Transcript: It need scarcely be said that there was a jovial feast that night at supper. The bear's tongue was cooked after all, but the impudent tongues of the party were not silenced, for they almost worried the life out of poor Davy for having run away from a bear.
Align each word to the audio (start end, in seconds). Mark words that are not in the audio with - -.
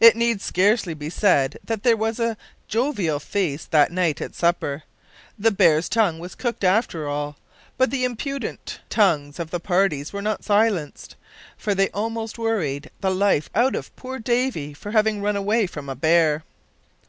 It 0.00 0.16
need 0.16 0.40
scarcely 0.42 0.92
be 0.92 1.10
said 1.10 1.58
that 1.62 1.84
there 1.84 1.96
was 1.96 2.18
a 2.18 2.36
jovial 2.66 3.20
feast 3.20 3.70
that 3.70 3.92
night 3.92 4.20
at 4.20 4.34
supper. 4.34 4.82
The 5.38 5.52
bear's 5.52 5.88
tongue 5.88 6.18
was 6.18 6.34
cooked 6.34 6.64
after 6.64 7.06
all, 7.08 7.36
but 7.78 7.92
the 7.92 8.04
impudent 8.04 8.80
tongues 8.90 9.38
of 9.38 9.52
the 9.52 9.60
party 9.60 10.04
were 10.12 10.22
not 10.22 10.42
silenced, 10.42 11.14
for 11.56 11.72
they 11.72 11.90
almost 11.90 12.36
worried 12.36 12.90
the 13.00 13.12
life 13.12 13.48
out 13.54 13.76
of 13.76 13.94
poor 13.94 14.18
Davy 14.18 14.74
for 14.74 14.90
having 14.90 15.22
run 15.22 15.36
away 15.36 15.68
from 15.68 15.88
a 15.88 15.94
bear. 15.94 16.42